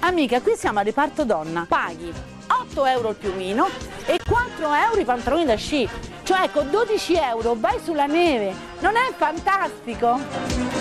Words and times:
Amica, 0.00 0.42
qui 0.42 0.54
siamo 0.54 0.80
al 0.80 0.84
reparto 0.84 1.24
donna. 1.24 1.64
Paghi 1.66 2.12
8 2.46 2.84
euro 2.84 3.08
il 3.10 3.14
piumino 3.14 3.68
e 4.04 4.18
4 4.22 4.74
euro 4.74 5.00
i 5.00 5.04
pantaloni 5.04 5.46
da 5.46 5.54
sci. 5.54 5.88
Cioè 6.24 6.50
con 6.50 6.68
12 6.68 7.14
euro 7.14 7.54
vai 7.58 7.80
sulla 7.82 8.04
neve. 8.04 8.52
Non 8.80 8.96
è 8.96 9.12
fantastico? 9.16 10.77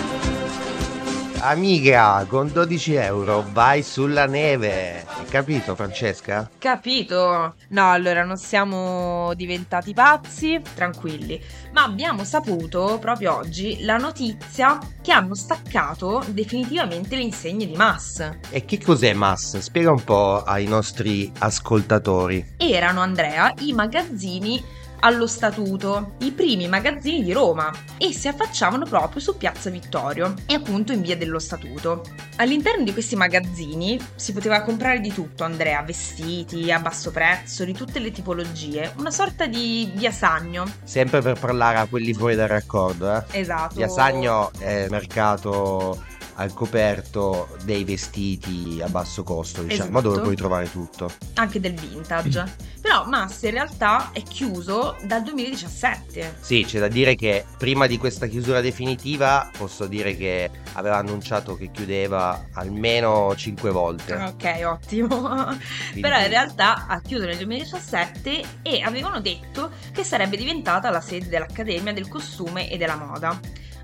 Amica, 1.49 2.25
con 2.27 2.51
12 2.51 2.95
euro 2.95 3.45
vai 3.53 3.81
sulla 3.81 4.25
neve. 4.25 5.05
Hai 5.07 5.25
capito, 5.27 5.75
Francesca? 5.75 6.49
Capito? 6.57 7.55
No, 7.69 7.89
allora 7.89 8.25
non 8.25 8.35
siamo 8.35 9.33
diventati 9.33 9.93
pazzi, 9.93 10.61
tranquilli, 10.75 11.41
ma 11.71 11.85
abbiamo 11.85 12.25
saputo 12.25 12.97
proprio 12.99 13.37
oggi 13.37 13.81
la 13.85 13.95
notizia 13.95 14.77
che 15.01 15.13
hanno 15.13 15.35
staccato 15.35 16.21
definitivamente 16.27 17.15
le 17.15 17.21
insegne 17.21 17.65
di 17.65 17.77
Mass. 17.77 18.29
E 18.49 18.65
che 18.65 18.77
cos'è 18.77 19.13
Mass? 19.13 19.57
Spiega 19.59 19.91
un 19.91 20.03
po' 20.03 20.43
ai 20.43 20.65
nostri 20.65 21.31
ascoltatori. 21.39 22.55
Erano, 22.57 22.99
Andrea, 22.99 23.53
i 23.59 23.71
magazzini 23.71 24.61
allo 24.99 25.27
Statuto, 25.27 26.15
i 26.19 26.31
primi 26.31 26.67
magazzini 26.67 27.23
di 27.23 27.31
Roma, 27.33 27.71
e 27.97 28.13
si 28.13 28.27
affacciavano 28.27 28.85
proprio 28.85 29.21
su 29.21 29.37
Piazza 29.37 29.69
Vittorio 29.69 30.33
e 30.45 30.53
appunto 30.53 30.91
in 30.91 31.01
via 31.01 31.17
dello 31.17 31.39
Statuto. 31.39 32.03
All'interno 32.37 32.83
di 32.83 32.93
questi 32.93 33.15
magazzini 33.15 33.99
si 34.15 34.33
poteva 34.33 34.61
comprare 34.61 34.99
di 34.99 35.13
tutto, 35.13 35.43
Andrea, 35.43 35.81
vestiti 35.81 36.71
a 36.71 36.79
basso 36.79 37.11
prezzo, 37.11 37.65
di 37.65 37.73
tutte 37.73 37.99
le 37.99 38.11
tipologie, 38.11 38.93
una 38.97 39.11
sorta 39.11 39.45
di 39.45 39.91
via 39.95 40.11
Sagno. 40.11 40.65
Sempre 40.83 41.21
per 41.21 41.39
parlare 41.39 41.77
a 41.77 41.85
quelli 41.87 42.13
fuori 42.13 42.35
dal 42.35 42.47
raccordo, 42.47 43.15
eh? 43.15 43.23
Esatto. 43.31 43.75
Via 43.75 43.87
Sagno 43.87 44.51
è 44.59 44.87
mercato 44.89 46.15
al 46.39 46.53
coperto 46.53 47.57
dei 47.63 47.83
vestiti 47.83 48.79
a 48.83 48.87
basso 48.89 49.23
costo, 49.23 49.63
diciamo, 49.63 49.89
Esatto. 49.89 50.01
dove 50.09 50.21
puoi 50.21 50.35
trovare 50.35 50.69
tutto. 50.71 51.11
Anche 51.35 51.59
del 51.59 51.73
vintage. 51.73 52.65
Però 52.79 53.05
Massa 53.05 53.47
in 53.47 53.53
realtà 53.53 54.11
è 54.13 54.21
chiuso 54.21 54.95
dal 55.03 55.23
2017. 55.23 56.37
Sì, 56.39 56.63
c'è 56.65 56.79
da 56.79 56.87
dire 56.87 57.15
che 57.15 57.43
prima 57.57 57.87
di 57.87 57.97
questa 57.97 58.27
chiusura 58.27 58.61
definitiva 58.61 59.49
posso 59.57 59.87
dire 59.87 60.15
che 60.15 60.49
aveva 60.73 60.97
annunciato 60.97 61.57
che 61.57 61.69
chiudeva 61.71 62.45
almeno 62.53 63.35
5 63.35 63.71
volte. 63.71 64.13
Ok, 64.13 64.61
ottimo. 64.63 65.19
Quindi- 65.19 65.99
Però 66.01 66.19
in 66.19 66.27
realtà 66.29 66.85
ha 66.87 67.01
chiuso 67.01 67.25
nel 67.25 67.37
2017 67.37 68.43
e 68.61 68.81
avevano 68.81 69.19
detto 69.21 69.71
che 69.91 70.03
sarebbe 70.03 70.37
diventata 70.37 70.89
la 70.91 71.01
sede 71.01 71.27
dell'Accademia 71.27 71.93
del 71.93 72.07
Costume 72.07 72.69
e 72.69 72.77
della 72.77 72.95
Moda. 72.95 73.37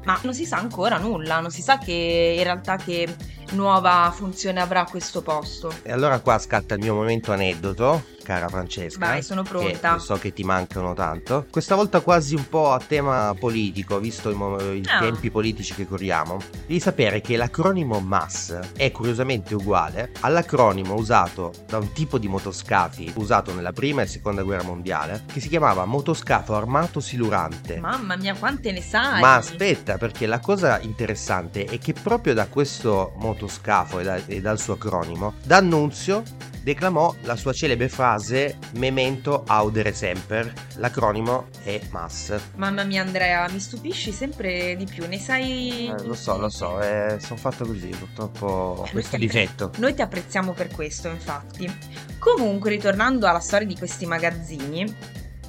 Ma 0.05 0.19
non 0.23 0.33
si 0.33 0.45
sa 0.45 0.57
ancora 0.57 0.97
nulla, 0.97 1.39
non 1.39 1.51
si 1.51 1.61
sa 1.61 1.77
che 1.77 2.35
in 2.37 2.43
realtà 2.43 2.75
che 2.77 3.07
nuova 3.53 4.11
funzione 4.15 4.61
avrà 4.61 4.85
questo 4.85 5.21
posto. 5.21 5.71
E 5.83 5.91
allora 5.91 6.19
qua 6.19 6.37
scatta 6.39 6.75
il 6.75 6.81
mio 6.81 6.93
momento 6.93 7.31
aneddoto, 7.31 8.03
cara 8.23 8.47
Francesca. 8.49 9.05
Vai, 9.05 9.21
sono 9.23 9.43
pronta. 9.43 9.93
Che 9.95 9.99
so 9.99 10.15
che 10.17 10.33
ti 10.33 10.43
mancano 10.43 10.93
tanto. 10.93 11.45
Questa 11.49 11.75
volta 11.75 12.01
quasi 12.01 12.35
un 12.35 12.47
po' 12.49 12.71
a 12.71 12.79
tema 12.79 13.33
politico, 13.39 13.99
visto 13.99 14.29
i, 14.29 14.35
mo- 14.35 14.59
i 14.59 14.81
Ah. 14.87 14.99
tempi 14.99 15.29
politici 15.31 15.73
che 15.73 15.87
corriamo. 15.87 16.37
Devi 16.65 16.79
sapere 16.79 17.21
che 17.21 17.37
l'acronimo 17.37 17.99
MAS 17.99 18.57
è 18.75 18.91
curiosamente 18.91 19.55
uguale 19.55 20.11
all'acronimo 20.21 20.93
usato 20.95 21.51
da 21.67 21.77
un 21.77 21.91
tipo 21.93 22.17
di 22.17 22.27
motoscafi 22.27 23.13
usato 23.15 23.53
nella 23.53 23.71
prima 23.71 24.01
e 24.01 24.07
seconda 24.07 24.41
guerra 24.43 24.63
mondiale, 24.63 25.23
che 25.31 25.39
si 25.39 25.47
chiamava 25.49 25.85
motoscafo 25.85 26.55
armato 26.55 26.99
silurante. 26.99 27.77
Mamma 27.79 28.15
mia, 28.15 28.33
quante 28.35 28.71
ne 28.71 28.81
sai! 28.81 29.19
Ma 29.21 29.35
aspetta, 29.35 29.97
perché 29.97 30.25
la 30.25 30.39
cosa 30.39 30.79
interessante 30.81 31.65
è 31.65 31.77
che 31.79 31.93
proprio 31.93 32.33
da 32.33 32.47
questo 32.47 33.13
motoscafo 33.17 33.41
e, 33.99 34.03
da- 34.03 34.25
e 34.25 34.41
dal 34.41 34.59
suo 34.59 34.73
acronimo, 34.73 35.33
D'Annunzio 35.43 36.23
declamò 36.63 37.13
la 37.23 37.35
sua 37.35 37.51
celebre 37.51 37.89
frase 37.89 38.57
Memento 38.75 39.43
audere 39.45 39.91
semper. 39.93 40.51
L'acronimo 40.77 41.47
è 41.63 41.79
MAS. 41.91 42.33
Mamma 42.55 42.83
mia 42.83 43.01
Andrea, 43.01 43.47
mi 43.49 43.59
stupisci 43.59 44.11
sempre 44.13 44.75
di 44.77 44.85
più, 44.85 45.05
ne 45.07 45.19
sai... 45.19 45.87
Eh, 45.89 46.03
lo 46.05 46.13
so, 46.13 46.37
lo 46.37 46.47
so, 46.49 46.79
sono 47.19 47.37
fatto 47.37 47.65
così, 47.65 47.87
purtroppo 47.87 48.45
ho 48.45 48.85
Eh, 48.85 48.91
questo 48.91 49.15
appre- 49.15 49.27
difetto. 49.27 49.71
Noi 49.77 49.93
ti 49.93 50.01
apprezziamo 50.01 50.53
per 50.53 50.69
questo, 50.69 51.09
infatti. 51.09 51.69
Comunque, 52.17 52.69
ritornando 52.69 53.27
alla 53.27 53.41
storia 53.41 53.67
di 53.67 53.77
questi 53.77 54.05
magazzini, 54.05 54.95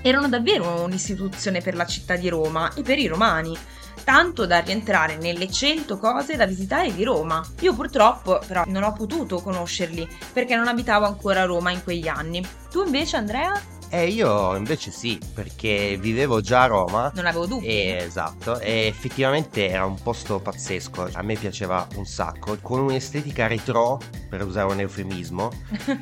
erano 0.02 0.28
davvero 0.28 0.82
un'istituzione 0.82 1.60
per 1.60 1.76
la 1.76 1.86
città 1.86 2.16
di 2.16 2.28
Roma 2.28 2.74
e 2.74 2.82
per 2.82 2.98
i 2.98 3.06
romani, 3.06 3.56
tanto 4.04 4.46
da 4.46 4.58
rientrare 4.60 5.16
nelle 5.16 5.50
100 5.50 5.98
cose 5.98 6.36
da 6.36 6.46
visitare 6.46 6.94
di 6.94 7.02
Roma. 7.02 7.44
Io 7.60 7.74
purtroppo 7.74 8.40
però 8.46 8.62
non 8.66 8.82
ho 8.82 8.92
potuto 8.92 9.40
conoscerli 9.40 10.06
perché 10.32 10.54
non 10.54 10.68
abitavo 10.68 11.06
ancora 11.06 11.42
a 11.42 11.46
Roma 11.46 11.70
in 11.70 11.82
quegli 11.82 12.06
anni. 12.06 12.46
Tu 12.70 12.84
invece, 12.84 13.16
Andrea? 13.16 13.73
E 13.88 14.08
io 14.08 14.56
invece 14.56 14.90
sì, 14.90 15.18
perché 15.32 15.96
vivevo 16.00 16.40
già 16.40 16.62
a 16.62 16.66
Roma. 16.66 17.12
Non 17.14 17.26
avevo 17.26 17.46
dubbi. 17.46 17.66
E, 17.66 17.96
esatto, 18.00 18.58
e 18.58 18.86
effettivamente 18.86 19.68
era 19.68 19.84
un 19.84 20.00
posto 20.02 20.40
pazzesco, 20.40 21.10
a 21.12 21.22
me 21.22 21.36
piaceva 21.36 21.86
un 21.96 22.04
sacco, 22.04 22.56
con 22.60 22.80
un'estetica 22.80 23.46
retro, 23.46 24.00
per 24.28 24.44
usare 24.44 24.72
un 24.72 24.80
eufemismo, 24.80 25.50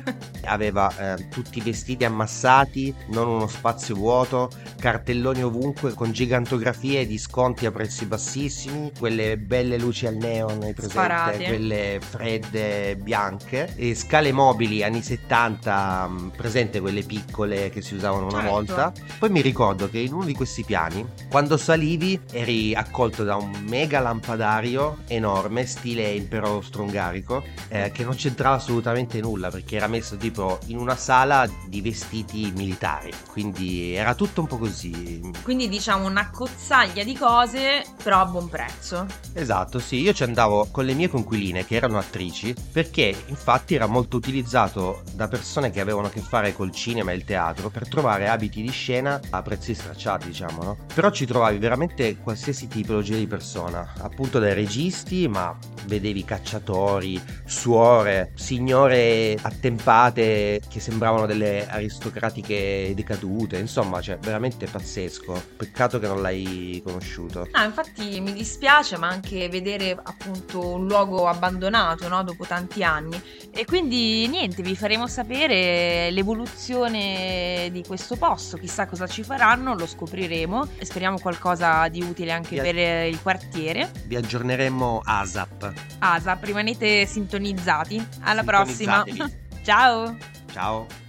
aveva 0.45 1.13
eh, 1.13 1.27
tutti 1.29 1.59
i 1.59 1.61
vestiti 1.61 2.03
ammassati, 2.03 2.93
non 3.07 3.27
uno 3.27 3.47
spazio 3.47 3.95
vuoto, 3.95 4.49
cartelloni 4.79 5.43
ovunque 5.43 5.93
con 5.93 6.11
gigantografie 6.11 7.05
di 7.05 7.17
sconti 7.17 7.65
a 7.65 7.71
prezzi 7.71 8.05
bassissimi, 8.05 8.91
quelle 8.97 9.37
belle 9.37 9.77
luci 9.77 10.07
al 10.07 10.15
neon, 10.15 10.61
hai 10.63 10.73
presente? 10.73 10.89
Sparate. 10.89 11.43
quelle 11.45 11.99
fredde 12.01 12.95
bianche, 12.95 13.73
e 13.75 13.93
scale 13.95 14.31
mobili 14.31 14.83
anni 14.83 15.01
70, 15.01 16.07
mh, 16.07 16.31
presente 16.35 16.79
quelle 16.79 17.03
piccole 17.03 17.69
che 17.73 17.81
si 17.81 17.95
usavano 17.95 18.27
una 18.27 18.37
Certo. 18.39 18.49
volta. 18.51 18.93
Poi 19.19 19.29
mi 19.29 19.41
ricordo 19.41 19.89
che 19.89 19.99
in 19.99 20.13
uno 20.13 20.25
di 20.25 20.33
questi 20.33 20.63
piani, 20.63 21.05
quando 21.29 21.57
salivi, 21.57 22.19
eri 22.31 22.73
accolto 22.75 23.23
da 23.23 23.35
un 23.35 23.51
mega 23.67 23.99
lampadario 23.99 24.99
enorme, 25.07 25.65
stile 25.65 26.11
impero 26.11 26.47
austro-ungarico, 26.47 27.43
eh, 27.69 27.91
che 27.91 28.03
non 28.03 28.15
c'entrava 28.15 28.55
assolutamente 28.55 29.19
nulla 29.19 29.49
perché 29.49 29.75
era 29.75 29.87
messo 29.87 30.15
tipo 30.17 30.59
in 30.67 30.77
una 30.77 30.95
sala 30.95 31.49
di 31.67 31.81
vestiti 31.81 32.51
militari. 32.55 33.11
Quindi 33.31 33.93
era 33.93 34.13
tutto 34.15 34.41
un 34.41 34.47
po' 34.47 34.57
così. 34.57 35.31
Quindi 35.43 35.67
diciamo 35.69 36.07
una 36.07 36.29
cozzaglia 36.29 37.03
di 37.03 37.15
cose, 37.17 37.83
però 38.01 38.19
a 38.21 38.25
buon 38.25 38.47
prezzo. 38.49 39.05
Esatto, 39.33 39.79
sì, 39.79 39.97
io 40.01 40.13
ci 40.13 40.23
andavo 40.23 40.67
con 40.71 40.85
le 40.85 40.93
mie 40.93 41.09
conquiline 41.09 41.65
che 41.65 41.75
erano 41.75 41.97
attrici 41.97 42.53
perché 42.71 43.15
infatti 43.27 43.73
era 43.75 43.87
molto 43.87 44.17
utilizzato 44.17 45.01
da 45.13 45.27
persone 45.27 45.71
che 45.71 45.79
avevano 45.79 46.07
a 46.07 46.09
che 46.09 46.21
fare 46.21 46.53
col 46.53 46.71
cinema 46.71 47.11
e 47.11 47.15
il 47.15 47.23
teatro 47.23 47.62
per 47.69 47.87
trovare 47.87 48.27
abiti 48.27 48.61
di 48.61 48.71
scena 48.71 49.19
a 49.29 49.41
prezzi 49.41 49.73
stracciati, 49.73 50.27
diciamo, 50.27 50.63
no? 50.63 50.77
Però 50.93 51.09
ci 51.11 51.25
trovavi 51.25 51.57
veramente 51.57 52.17
qualsiasi 52.17 52.67
tipologia 52.67 53.15
di 53.15 53.27
persona, 53.27 53.93
appunto 53.99 54.39
dai 54.39 54.53
registi, 54.53 55.27
ma 55.27 55.57
vedevi 55.85 56.23
cacciatori, 56.23 57.21
suore, 57.45 58.31
signore 58.35 59.37
attempate 59.41 60.61
che 60.69 60.79
sembravano 60.79 61.25
delle 61.25 61.67
aristocratiche 61.67 62.93
decadute, 62.95 63.57
insomma, 63.57 64.01
cioè 64.01 64.17
veramente 64.19 64.67
pazzesco. 64.67 65.41
Peccato 65.57 65.99
che 65.99 66.07
non 66.07 66.21
l'hai 66.21 66.81
conosciuto. 66.83 67.47
Ah, 67.51 67.63
infatti 67.65 68.19
mi 68.19 68.33
dispiace, 68.33 68.97
ma 68.97 69.07
anche 69.07 69.49
vedere 69.49 69.97
appunto 70.01 70.75
un 70.75 70.87
luogo 70.87 71.27
abbandonato, 71.27 72.07
no? 72.07 72.23
Dopo 72.23 72.45
tanti 72.45 72.83
anni. 72.83 73.21
E 73.51 73.65
quindi 73.65 74.27
niente, 74.27 74.61
vi 74.61 74.75
faremo 74.75 75.07
sapere 75.07 76.09
l'evoluzione 76.11 77.69
di 77.71 77.83
questo 77.85 78.15
posto. 78.15 78.57
Chissà 78.57 78.85
cosa 78.85 79.07
ci 79.07 79.23
faranno, 79.23 79.75
lo 79.75 79.85
scopriremo 79.85 80.67
e 80.77 80.85
speriamo 80.85 81.19
qualcosa 81.19 81.87
di 81.87 82.01
utile 82.01 82.31
anche 82.31 82.55
Sì. 82.55 82.61
per 82.61 82.75
il 83.07 83.21
quartiere. 83.21 83.91
Vi 84.05 84.15
aggiorneremo 84.15 85.01
ASAP. 85.03 85.72
ASAP, 85.99 86.43
rimanete 86.43 87.05
sintonizzati. 87.05 88.05
Alla 88.21 88.43
prossima. 88.43 89.03
Ciao! 89.63 90.17
Ciao. 90.51 91.02